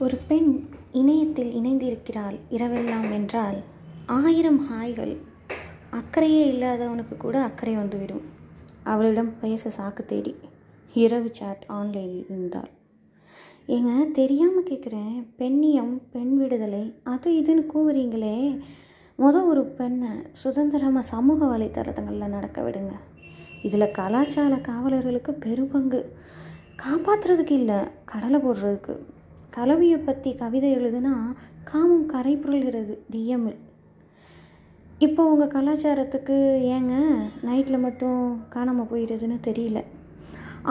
[0.00, 3.56] ஒரு பெண் இணையத்தில் இணைந்திருக்கிறாள் இரவெல்லாம் என்றால்
[4.06, 5.16] ஆயிரம் ஹாய்கள்.
[5.90, 8.20] அக்கறையே இல்லாதவனுக்கு கூட அக்கறை வந்துவிடும்.
[8.82, 10.34] அவளிடம் பேச சாக்கு தேடி
[10.94, 12.70] இரவு சாட் ஆன்லைனில் இருந்தாள்.
[13.66, 18.58] ஏங்க தெரியாமல் கேட்குறேன் பெண்ணியம் பெண் விடுதலை அது இதுன்னு கூவுறீங்களே.
[19.18, 22.94] மொதல் ஒரு பெண்ணை சுதந்திரமாக சமூக வலைத்தளங்களில் நடக்க விடுங்க.
[23.62, 26.02] இதில் கலாச்சார காவலர்களுக்கு பெரும்பங்கு.
[26.82, 28.96] காப்பாற்றுறதுக்கு இல்லை கடலை போடுறதுக்கு.
[29.58, 31.14] கலவியை பற்றி கவிதை எழுதுனா
[31.70, 33.58] காமம் கரை புரள்கிறது தியமில்.
[35.06, 36.36] இப்போ உங்கள் கலாச்சாரத்துக்கு
[36.74, 36.94] ஏங்க
[37.48, 38.20] நைட்டில் மட்டும்
[38.54, 39.80] காணாமல் போயிடுதுன்னு தெரியல.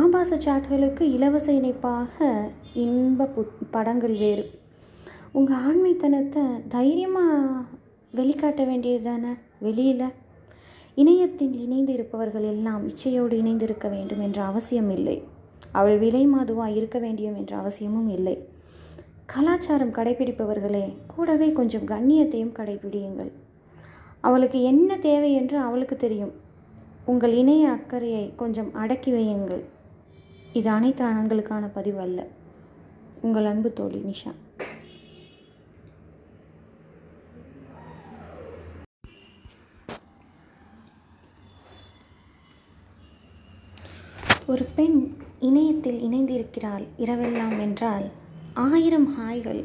[0.00, 2.28] ஆபாச சாட்களுக்கு இலவச இணைப்பாக
[2.84, 3.42] இன்ப பு
[3.74, 4.44] படங்கள் வேறு.
[5.38, 6.44] உங்கள் ஆண்மைத்தனத்தை
[6.76, 7.64] தைரியமாக
[8.18, 9.32] வெளிக்காட்ட வேண்டியது தானே
[9.66, 10.06] வெளியில்.
[11.02, 15.16] இணையத்தில் இணைந்து இருப்பவர்கள் எல்லாம் இச்சையோடு இணைந்திருக்க வேண்டும் என்ற அவசியம் இல்லை.
[15.80, 18.36] அவள் விலை மாதுவாக இருக்க வேண்டும் என்ற அவசியமும் இல்லை.
[19.32, 23.30] கலாச்சாரம் கடைபிடிப்பவர்களே கூடவே கொஞ்சம் கண்ணியத்தையும் கடைபிடியுங்கள்.
[24.20, 26.32] அவளுக்கு என்ன தேவை என்று அவளுக்கு தெரியும்.
[27.04, 29.62] உங்கள் இணைய அக்கறையை கொஞ்சம் அடக்கி வையுங்கள்.
[30.52, 32.26] இது அனைத்து ஆண்களுக்கான பதிவு அல்ல.
[33.22, 34.32] உங்கள் அன்பு தோழி நிஷா.
[44.46, 48.06] ஒரு பெண் இணையத்தில் இணைந்திருக்கிறாள் இரவெல்லாம் என்றால்
[48.62, 49.64] ஆயிரம் ஹாய்கள்.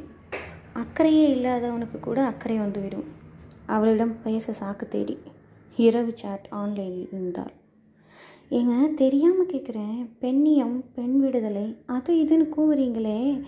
[0.73, 3.03] அக்கறையே இல்லாதவனுக்கு கூட அக்கறை வந்துவிடும்.
[3.65, 5.17] அவளிடம் பேச சாக்கு தேடி
[5.75, 7.51] இரவு சாட் ஆன்லைனில் இருந்தாள்.
[8.49, 13.41] ஏங்க தெரியாமல் கேட்குறேன் பெண்ணியம் பெண் விடுதலை அது இதுன்னு கூவுறீங்களே.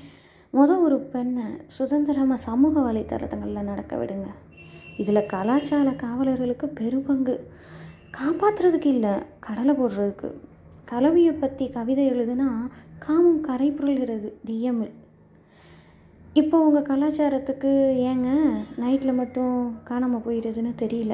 [0.54, 4.30] மொதல் ஒரு பெண்ணை சுதந்திரமாக சமூக வலைத்தளங்களில் நடக்க விடுங்க.
[4.98, 7.48] இதில் கலாச்சார காவலர்களுக்கு பெரும்பங்கு
[8.20, 10.32] காப்பாற்றுறதுக்கு இல்லை கடலை போடுறதுக்கு.
[10.86, 12.50] கலவியை பற்றி கவிதை எழுதுனா
[13.00, 15.00] காமம் கரை புரள்கிறது டிஎம்மில்
[16.40, 17.72] இப்போ உங்கள் கலாச்சாரத்துக்கு
[18.10, 18.30] ஏங்க
[18.82, 21.14] நைட்டில் மட்டும் காணாமல் போயிடுதுன்னு தெரியல.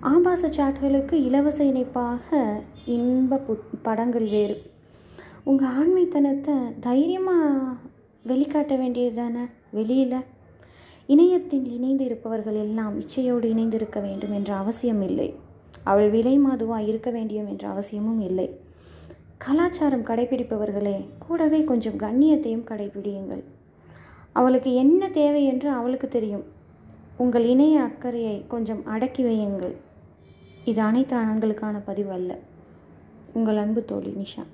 [0.00, 2.40] ஆபாச சாட்களுக்கு இலவச இணைப்பாக
[2.84, 4.56] இன்ப பு படங்கள் வேறு.
[5.44, 7.76] உங்கள் ஆண்மைத்தனத்தை தைரியமாக
[8.26, 10.18] வெளிக்காட்ட வேண்டியது தானே வெளியில்.
[11.06, 15.34] இணையத்தில் இணைந்து இருப்பவர்கள் எல்லாம் இச்சையோடு இணைந்திருக்க வேண்டும் என்ற அவசியம் இல்லை.
[15.84, 18.50] அவள் விலை மாதுவாக இருக்க வேண்டும் என்ற அவசியமும் இல்லை.
[19.38, 23.44] கலாச்சாரம் கடைபிடிப்பவர்களே கூடவே கொஞ்சம் கண்ணியத்தையும் கடைபிடியுங்கள்.
[24.34, 26.44] அவளுக்கு என்ன தேவை என்று அவளுக்கு தெரியும்.
[27.16, 29.74] உங்கள் இணைய அக்கறையை கொஞ்சம் அடக்கி வையுங்கள்.
[30.64, 32.38] இது அனைத்து ஆண்களுக்கான பதிவு அல்ல.
[33.32, 34.44] உங்கள் அன்பு தோழி நிஷா.